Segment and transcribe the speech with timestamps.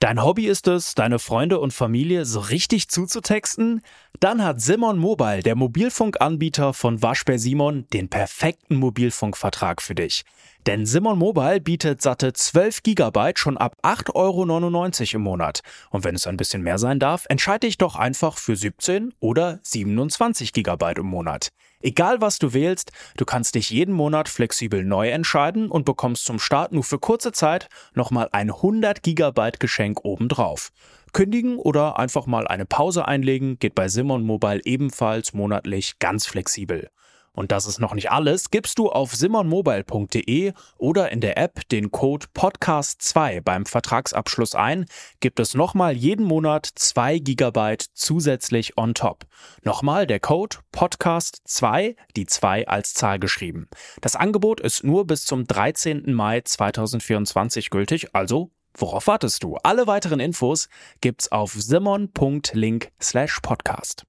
[0.00, 3.82] Dein Hobby ist es, deine Freunde und Familie so richtig zuzutexten?
[4.18, 10.24] Dann hat Simon Mobile, der Mobilfunkanbieter von Waschbär Simon, den perfekten Mobilfunkvertrag für dich.
[10.66, 15.60] Denn Simon Mobile bietet satte 12 GB schon ab 8,99 Euro im Monat.
[15.90, 19.58] Und wenn es ein bisschen mehr sein darf, entscheide dich doch einfach für 17 oder
[19.62, 21.48] 27 GB im Monat.
[21.82, 26.38] Egal was du wählst, du kannst dich jeden Monat flexibel neu entscheiden und bekommst zum
[26.38, 30.72] Start nur für kurze Zeit nochmal ein 100 GB Geschenk obendrauf.
[31.14, 36.90] Kündigen oder einfach mal eine Pause einlegen geht bei Simon Mobile ebenfalls monatlich ganz flexibel.
[37.32, 38.50] Und das ist noch nicht alles.
[38.50, 44.86] Gibst du auf simonmobile.de oder in der App den Code Podcast2 beim Vertragsabschluss ein,
[45.20, 49.26] gibt es nochmal jeden Monat 2 GB zusätzlich on top.
[49.62, 53.68] Nochmal der Code Podcast2, die 2 als Zahl geschrieben.
[54.00, 56.12] Das Angebot ist nur bis zum 13.
[56.12, 59.56] Mai 2024 gültig, also Worauf wartest du?
[59.62, 60.68] Alle weiteren Infos
[61.00, 64.04] gibt's auf simon.link slash podcast.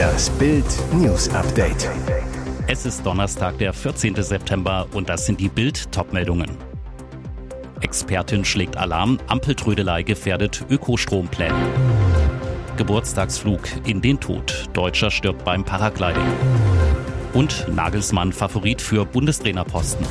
[0.00, 1.86] Das Bild News Update.
[2.66, 4.14] Es ist Donnerstag, der 14.
[4.22, 6.48] September und das sind die Bild Topmeldungen.
[7.82, 11.54] Expertin schlägt Alarm, Ampeltrödelei gefährdet Ökostrompläne.
[12.78, 14.70] Geburtstagsflug in den Tod.
[14.72, 16.32] Deutscher stirbt beim Paragliding.
[17.34, 20.06] Und Nagelsmann Favorit für Bundestrainerposten.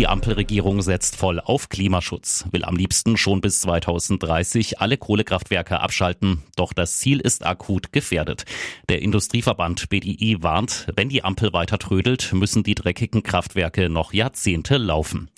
[0.00, 6.42] Die Ampelregierung setzt voll auf Klimaschutz, will am liebsten schon bis 2030 alle Kohlekraftwerke abschalten.
[6.56, 8.46] Doch das Ziel ist akut gefährdet.
[8.88, 14.78] Der Industrieverband BDI warnt, wenn die Ampel weiter trödelt, müssen die dreckigen Kraftwerke noch Jahrzehnte
[14.78, 15.28] laufen.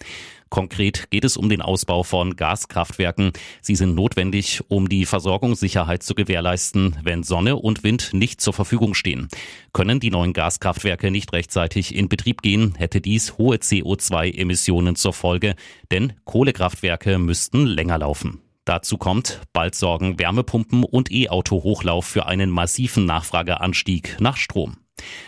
[0.53, 3.33] Konkret geht es um den Ausbau von Gaskraftwerken.
[3.63, 8.93] Sie sind notwendig, um die Versorgungssicherheit zu gewährleisten, wenn Sonne und Wind nicht zur Verfügung
[8.93, 9.29] stehen.
[9.73, 15.55] Können die neuen Gaskraftwerke nicht rechtzeitig in Betrieb gehen, hätte dies hohe CO2-Emissionen zur Folge,
[15.91, 18.43] denn Kohlekraftwerke müssten länger laufen.
[18.67, 24.77] Dazu kommt, bald sorgen Wärmepumpen und E-Auto-Hochlauf für einen massiven Nachfrageanstieg nach Strom.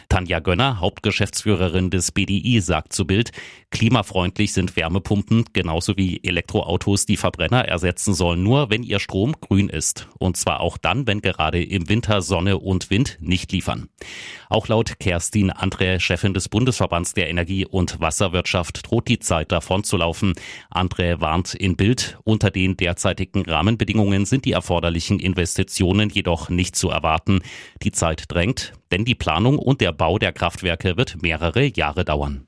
[0.09, 3.33] Tanja Gönner, Hauptgeschäftsführerin des BDI, sagt zu Bild,
[3.71, 9.69] klimafreundlich sind Wärmepumpen genauso wie Elektroautos, die Verbrenner ersetzen sollen, nur wenn ihr Strom grün
[9.69, 10.09] ist.
[10.19, 13.89] Und zwar auch dann, wenn gerade im Winter Sonne und Wind nicht liefern.
[14.49, 19.83] Auch laut Kerstin Andre, Chefin des Bundesverbands der Energie- und Wasserwirtschaft, droht die Zeit davon
[19.83, 19.95] zu.
[20.71, 26.91] Andre warnt in Bild, unter den derzeitigen Rahmenbedingungen sind die erforderlichen Investitionen jedoch nicht zu
[26.91, 27.41] erwarten.
[27.83, 32.47] Die Zeit drängt, denn die Planung und der Bau der Kraftwerke wird mehrere Jahre dauern.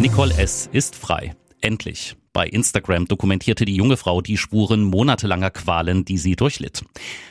[0.00, 0.68] Nicole S.
[0.72, 1.36] ist frei.
[1.60, 2.16] Endlich.
[2.36, 6.84] Bei Instagram dokumentierte die junge Frau die Spuren monatelanger Qualen, die sie durchlitt.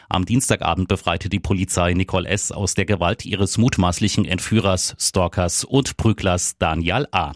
[0.09, 2.51] Am Dienstagabend befreite die Polizei Nicole S.
[2.51, 7.33] aus der Gewalt ihres mutmaßlichen Entführers, Stalkers und Prüglers Daniel A.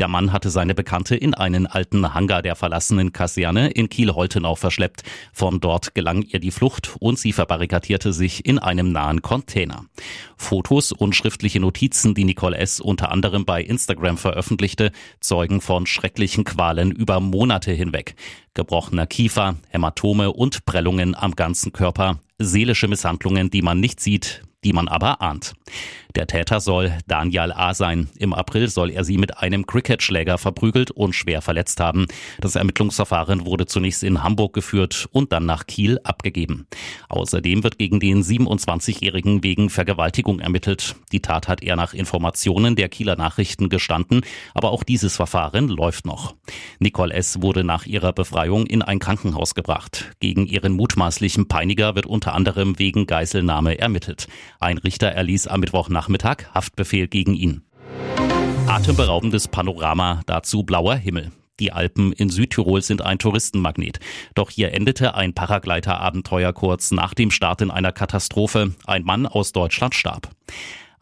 [0.00, 5.04] Der Mann hatte seine Bekannte in einen alten Hangar der verlassenen Kaserne in Kiel-Holtenau verschleppt.
[5.32, 9.84] Von dort gelang ihr die Flucht und sie verbarrikadierte sich in einem nahen Container.
[10.36, 12.80] Fotos und schriftliche Notizen, die Nicole S.
[12.80, 14.90] unter anderem bei Instagram veröffentlichte,
[15.20, 18.14] zeugen von schrecklichen Qualen über über Monate hinweg.
[18.54, 24.72] Gebrochener Kiefer, Hämatome und Prellungen am ganzen Körper, seelische Misshandlungen, die man nicht sieht, die
[24.72, 25.54] man aber ahnt.
[26.14, 27.72] Der Täter soll Daniel A.
[27.72, 28.08] sein.
[28.18, 32.06] Im April soll er sie mit einem Cricketschläger verprügelt und schwer verletzt haben.
[32.38, 36.66] Das Ermittlungsverfahren wurde zunächst in Hamburg geführt und dann nach Kiel abgegeben.
[37.08, 40.96] Außerdem wird gegen den 27-Jährigen wegen Vergewaltigung ermittelt.
[41.12, 44.20] Die Tat hat er nach Informationen der Kieler Nachrichten gestanden,
[44.54, 46.34] aber auch dieses Verfahren läuft noch.
[46.78, 47.40] Nicole S.
[47.40, 50.10] wurde nach ihrer Befreiung in ein Krankenhaus gebracht.
[50.20, 54.26] Gegen ihren mutmaßlichen Peiniger wird unter anderem wegen Geiselnahme ermittelt.
[54.62, 57.62] Ein Richter erließ am Mittwochnachmittag Haftbefehl gegen ihn.
[58.68, 61.32] Atemberaubendes Panorama, dazu blauer Himmel.
[61.58, 63.98] Die Alpen in Südtirol sind ein Touristenmagnet.
[64.36, 68.72] Doch hier endete ein Paragleiter-Abenteuer kurz nach dem Start in einer Katastrophe.
[68.86, 70.30] Ein Mann aus Deutschland starb.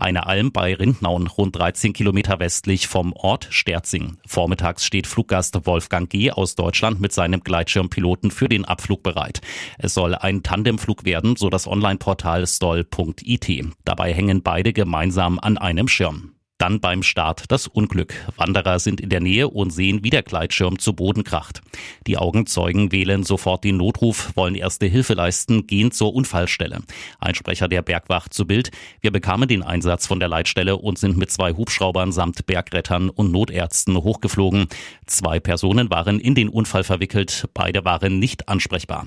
[0.00, 4.16] Eine Alm bei Rindnauen, rund 13 Kilometer westlich vom Ort Sterzing.
[4.26, 6.30] Vormittags steht Fluggast Wolfgang G.
[6.30, 9.42] aus Deutschland mit seinem Gleitschirmpiloten für den Abflug bereit.
[9.76, 13.64] Es soll ein Tandemflug werden, so das Online-Portal stoll.it.
[13.84, 16.32] Dabei hängen beide gemeinsam an einem Schirm.
[16.60, 18.12] Dann beim Start das Unglück.
[18.36, 21.62] Wanderer sind in der Nähe und sehen, wie der Gleitschirm zu Boden kracht.
[22.06, 26.80] Die Augenzeugen wählen sofort den Notruf, wollen erste Hilfe leisten, gehen zur Unfallstelle.
[27.18, 28.72] Ein Sprecher der Bergwacht zu Bild.
[29.00, 33.32] Wir bekamen den Einsatz von der Leitstelle und sind mit zwei Hubschraubern samt Bergrettern und
[33.32, 34.66] Notärzten hochgeflogen.
[35.06, 37.48] Zwei Personen waren in den Unfall verwickelt.
[37.54, 39.06] Beide waren nicht ansprechbar.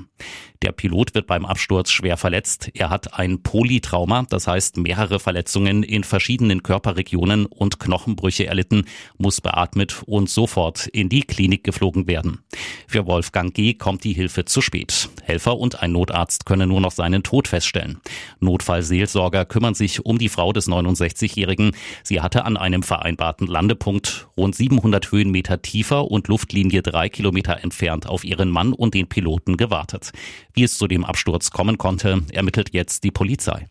[0.63, 2.71] Der Pilot wird beim Absturz schwer verletzt.
[2.73, 8.85] Er hat ein Polytrauma, das heißt mehrere Verletzungen in verschiedenen Körperregionen Verletzungen und Knochenbrüche erlitten,
[9.17, 12.39] muss beatmet und sofort in die Klinik geflogen werden.
[12.87, 13.73] Für Wolfgang G.
[13.73, 15.09] kommt die Hilfe zu spät.
[15.23, 17.99] Helfer und ein Notarzt können nur noch seinen Tod feststellen.
[18.39, 21.71] Notfallseelsorger kümmern sich um die Frau des 69-Jährigen.
[22.03, 28.07] Sie hatte an einem vereinbarten Landepunkt rund 700 Höhenmeter tiefer und Luftlinie drei Kilometer entfernt
[28.07, 30.11] auf ihren Mann und den Piloten gewartet.
[30.53, 33.67] Wie es zu dem Absturz kommen konnte, ermittelt jetzt die Polizei.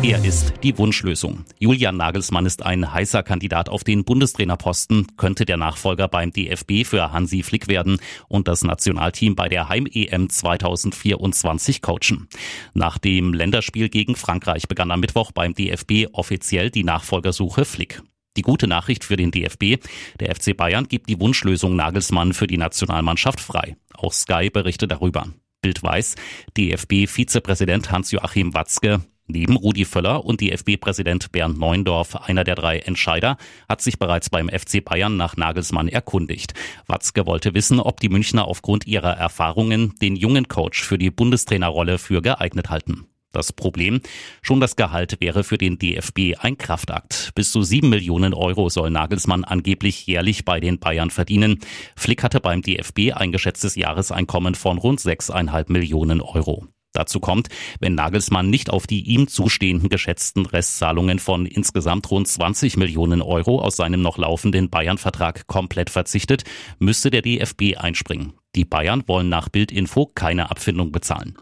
[0.00, 1.44] Er ist die Wunschlösung.
[1.58, 7.10] Julian Nagelsmann ist ein heißer Kandidat auf den Bundestrainerposten, könnte der Nachfolger beim DFB für
[7.10, 7.98] Hansi Flick werden
[8.28, 12.28] und das Nationalteam bei der Heim-EM 2024 coachen.
[12.74, 18.00] Nach dem Länderspiel gegen Frankreich begann am Mittwoch beim DFB offiziell die Nachfolgersuche Flick.
[18.36, 19.82] Die gute Nachricht für den DFB,
[20.20, 23.76] der FC Bayern gibt die Wunschlösung Nagelsmann für die Nationalmannschaft frei.
[23.94, 25.26] Auch Sky berichtet darüber.
[25.60, 26.14] Bild weiß,
[26.56, 29.00] DFB-Vizepräsident Hans-Joachim Watzke,
[29.30, 33.36] Neben Rudi Völler und DFB-Präsident Bernd Neuendorf, einer der drei Entscheider,
[33.68, 36.54] hat sich bereits beim FC Bayern nach Nagelsmann erkundigt.
[36.86, 41.98] Watzke wollte wissen, ob die Münchner aufgrund ihrer Erfahrungen den jungen Coach für die Bundestrainerrolle
[41.98, 43.06] für geeignet halten.
[43.30, 44.00] Das Problem,
[44.40, 47.32] schon das Gehalt wäre für den DFB ein Kraftakt.
[47.34, 51.58] Bis zu sieben Millionen Euro soll Nagelsmann angeblich jährlich bei den Bayern verdienen.
[51.94, 56.66] Flick hatte beim DFB ein geschätztes Jahreseinkommen von rund sechseinhalb Millionen Euro.
[56.92, 57.48] Dazu kommt,
[57.80, 63.60] wenn Nagelsmann nicht auf die ihm zustehenden geschätzten Restzahlungen von insgesamt rund 20 Millionen Euro
[63.60, 66.44] aus seinem noch laufenden Bayern-Vertrag komplett verzichtet,
[66.78, 68.32] müsste der DFB einspringen.
[68.54, 71.36] Die Bayern wollen nach Bildinfo keine Abfindung bezahlen.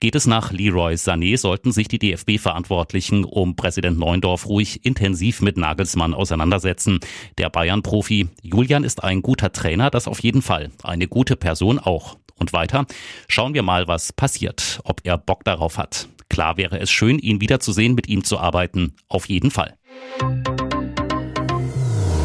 [0.00, 5.56] Geht es nach Leroy Sané, sollten sich die DFB-Verantwortlichen um Präsident Neundorf ruhig intensiv mit
[5.56, 7.00] Nagelsmann auseinandersetzen.
[7.38, 10.72] Der Bayern-Profi Julian ist ein guter Trainer, das auf jeden Fall.
[10.82, 12.18] Eine gute Person auch.
[12.44, 12.84] Und weiter,
[13.26, 16.10] schauen wir mal, was passiert, ob er Bock darauf hat.
[16.28, 18.96] Klar wäre es schön, ihn wiederzusehen, mit ihm zu arbeiten.
[19.08, 19.78] Auf jeden Fall.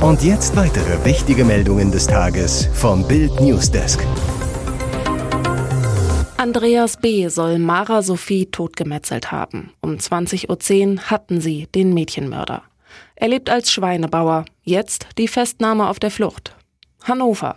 [0.02, 4.06] Und jetzt weitere wichtige Meldungen des Tages vom Bild Newsdesk.
[6.36, 7.30] Andreas B.
[7.30, 9.72] soll Mara Sophie totgemetzelt haben.
[9.80, 12.64] Um 20.10 Uhr hatten sie den Mädchenmörder.
[13.16, 14.44] Er lebt als Schweinebauer.
[14.64, 16.58] Jetzt die Festnahme auf der Flucht.
[17.06, 17.56] Hannover.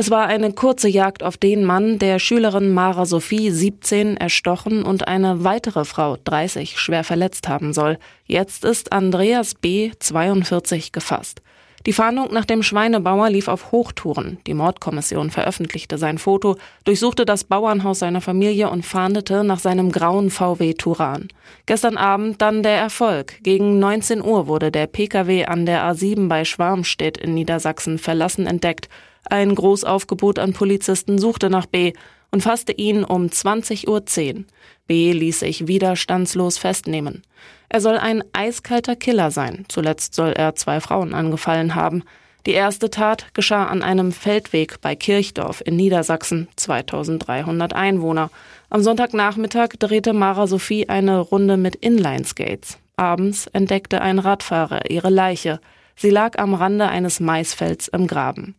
[0.00, 5.08] Es war eine kurze Jagd auf den Mann, der Schülerin Mara Sophie 17 erstochen und
[5.08, 7.98] eine weitere Frau 30 schwer verletzt haben soll.
[8.24, 11.42] Jetzt ist Andreas B 42 gefasst.
[11.84, 14.38] Die Fahndung nach dem Schweinebauer lief auf Hochtouren.
[14.46, 16.54] Die Mordkommission veröffentlichte sein Foto,
[16.84, 21.26] durchsuchte das Bauernhaus seiner Familie und fahndete nach seinem grauen VW Turan.
[21.66, 23.42] Gestern Abend dann der Erfolg.
[23.42, 28.88] Gegen 19 Uhr wurde der Pkw an der A7 bei Schwarmstedt in Niedersachsen verlassen entdeckt.
[29.30, 31.92] Ein Großaufgebot an Polizisten suchte nach B
[32.30, 34.44] und fasste ihn um 20.10 Uhr.
[34.86, 37.22] B ließ sich widerstandslos festnehmen.
[37.68, 39.66] Er soll ein eiskalter Killer sein.
[39.68, 42.04] Zuletzt soll er zwei Frauen angefallen haben.
[42.46, 48.30] Die erste Tat geschah an einem Feldweg bei Kirchdorf in Niedersachsen, 2300 Einwohner.
[48.70, 52.78] Am Sonntagnachmittag drehte Mara Sophie eine Runde mit Inlineskates.
[52.96, 55.60] Abends entdeckte ein Radfahrer ihre Leiche.
[55.94, 58.54] Sie lag am Rande eines Maisfelds im Graben.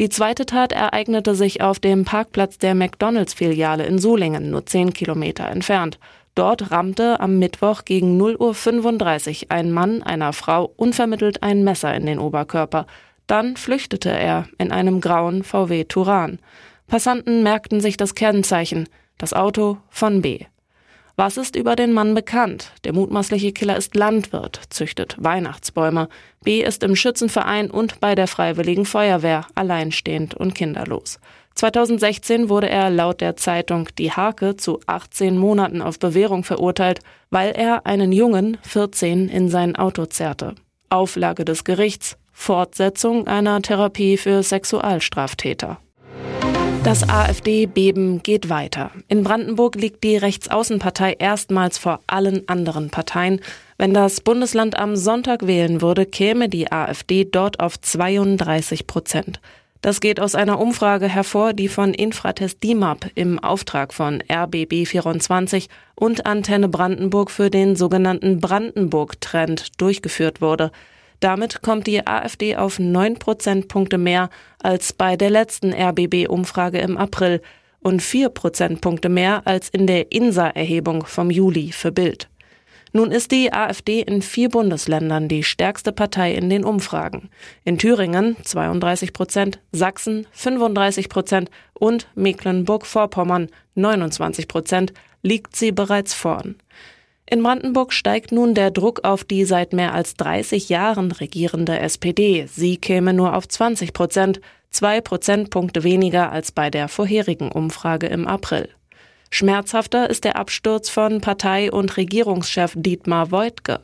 [0.00, 5.46] Die zweite Tat ereignete sich auf dem Parkplatz der McDonalds-Filiale in Solingen, nur zehn Kilometer
[5.50, 5.98] entfernt.
[6.34, 12.06] Dort rammte am Mittwoch gegen 0.35 Uhr ein Mann einer Frau unvermittelt ein Messer in
[12.06, 12.86] den Oberkörper.
[13.26, 16.38] Dann flüchtete er in einem grauen VW Turan.
[16.86, 20.46] Passanten merkten sich das Kennzeichen, das Auto von B.
[21.22, 22.72] Was ist über den Mann bekannt?
[22.84, 26.08] Der mutmaßliche Killer ist Landwirt, züchtet Weihnachtsbäume.
[26.44, 31.20] B ist im Schützenverein und bei der Freiwilligen Feuerwehr alleinstehend und kinderlos.
[31.56, 37.52] 2016 wurde er laut der Zeitung Die Hake zu 18 Monaten auf Bewährung verurteilt, weil
[37.52, 40.54] er einen Jungen, 14, in sein Auto zerrte.
[40.88, 45.80] Auflage des Gerichts, Fortsetzung einer Therapie für Sexualstraftäter.
[46.82, 48.90] Das AfD-Beben geht weiter.
[49.06, 53.42] In Brandenburg liegt die Rechtsaußenpartei erstmals vor allen anderen Parteien.
[53.76, 59.40] Wenn das Bundesland am Sonntag wählen würde, käme die AfD dort auf 32 Prozent.
[59.82, 66.24] Das geht aus einer Umfrage hervor, die von Infratest DIMAP im Auftrag von RBB24 und
[66.24, 70.70] Antenne Brandenburg für den sogenannten Brandenburg-Trend durchgeführt wurde.
[71.20, 77.42] Damit kommt die AfD auf neun Prozentpunkte mehr als bei der letzten RBB-Umfrage im April
[77.80, 82.28] und vier Prozentpunkte mehr als in der INSA-Erhebung vom Juli für Bild.
[82.92, 87.30] Nun ist die AfD in vier Bundesländern die stärkste Partei in den Umfragen.
[87.64, 96.56] In Thüringen 32 Prozent, Sachsen 35 Prozent und Mecklenburg-Vorpommern 29 Prozent liegt sie bereits vorn.
[97.32, 102.46] In Brandenburg steigt nun der Druck auf die seit mehr als 30 Jahren regierende SPD.
[102.52, 108.26] Sie käme nur auf 20 Prozent, zwei Prozentpunkte weniger als bei der vorherigen Umfrage im
[108.26, 108.68] April.
[109.30, 113.78] Schmerzhafter ist der Absturz von Partei- und Regierungschef Dietmar Woidke.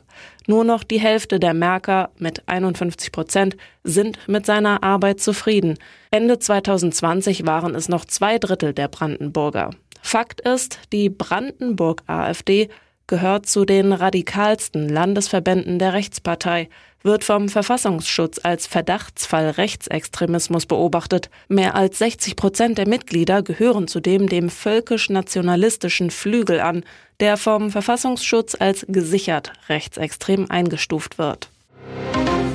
[0.45, 5.77] Nur noch die Hälfte der Merker mit 51 Prozent sind mit seiner Arbeit zufrieden.
[6.11, 9.69] Ende 2020 waren es noch zwei Drittel der Brandenburger.
[10.01, 12.67] Fakt ist, die Brandenburg AfD
[13.07, 16.69] gehört zu den radikalsten Landesverbänden der Rechtspartei,
[17.03, 21.29] wird vom Verfassungsschutz als Verdachtsfall Rechtsextremismus beobachtet.
[21.47, 26.83] Mehr als 60 Prozent der Mitglieder gehören zudem dem völkisch-nationalistischen Flügel an,
[27.19, 31.49] der vom Verfassungsschutz als gesichert rechtsextrem eingestuft wird.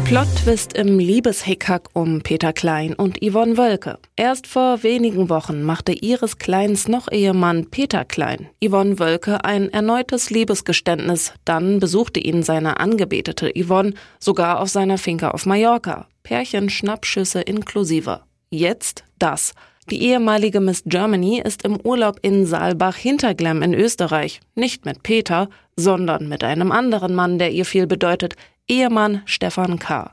[0.05, 3.99] Plot-Twist im Liebeshickhack um Peter Klein und Yvonne Wölke.
[4.17, 10.31] Erst vor wenigen Wochen machte ihres Kleins noch Ehemann Peter Klein Yvonne Wölke ein erneutes
[10.31, 11.33] Liebesgeständnis.
[11.45, 16.09] Dann besuchte ihn seine angebetete Yvonne sogar auf seiner Finca auf Mallorca.
[16.23, 18.21] Pärchen Schnappschüsse inklusive.
[18.51, 19.55] Jetzt das.
[19.91, 24.41] Die ehemalige Miss Germany ist im Urlaub in Saalbach Hinterglemm in Österreich.
[24.55, 28.37] Nicht mit Peter, sondern mit einem anderen Mann, der ihr viel bedeutet,
[28.73, 30.12] Ehemann Stefan K.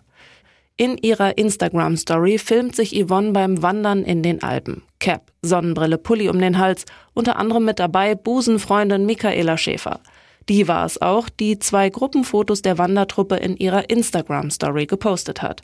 [0.75, 4.83] In ihrer Instagram-Story filmt sich Yvonne beim Wandern in den Alpen.
[4.99, 10.01] Cap, Sonnenbrille, Pulli um den Hals, unter anderem mit dabei Busenfreundin Michaela Schäfer.
[10.49, 15.61] Die war es auch, die zwei Gruppenfotos der Wandertruppe in ihrer Instagram-Story gepostet hat.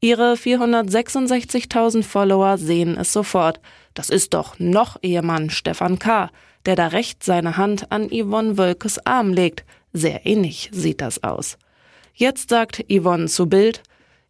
[0.00, 3.58] Ihre 466.000 Follower sehen es sofort.
[3.94, 6.30] Das ist doch noch Ehemann Stefan K.,
[6.66, 9.64] der da rechts seine Hand an Yvonne Wölkes Arm legt.
[9.92, 11.58] Sehr ähnlich sieht das aus.
[12.20, 13.80] Jetzt sagt Yvonne zu Bild,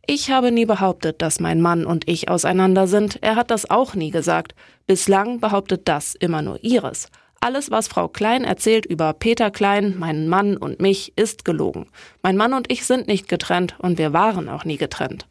[0.07, 3.17] ich habe nie behauptet, dass mein Mann und ich auseinander sind.
[3.23, 4.55] Er hat das auch nie gesagt.
[4.87, 7.09] Bislang behauptet das immer nur Ihres.
[7.41, 11.87] Alles, was Frau Klein erzählt über Peter Klein, meinen Mann und mich, ist gelogen.
[12.23, 15.27] Mein Mann und ich sind nicht getrennt und wir waren auch nie getrennt.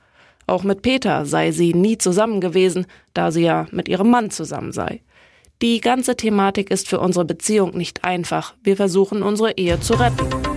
[0.47, 4.71] Auch mit Peter sei sie nie zusammen gewesen, da sie ja mit ihrem Mann zusammen
[4.71, 5.03] sei.
[5.61, 8.55] Die ganze Thematik ist für unsere Beziehung nicht einfach.
[8.63, 10.56] Wir versuchen unsere Ehe zu retten.